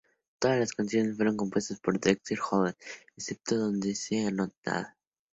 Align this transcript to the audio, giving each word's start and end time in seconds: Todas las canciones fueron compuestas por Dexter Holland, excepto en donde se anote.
Todas 0.39 0.57
las 0.57 0.73
canciones 0.73 1.15
fueron 1.17 1.37
compuestas 1.37 1.79
por 1.79 1.99
Dexter 1.99 2.39
Holland, 2.49 2.75
excepto 3.15 3.53
en 3.53 3.61
donde 3.61 3.93
se 3.93 4.25
anote. 4.25 4.71